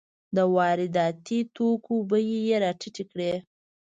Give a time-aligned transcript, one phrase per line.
[0.35, 3.33] د وارداتي توکو بیې یې راټیټې کړې.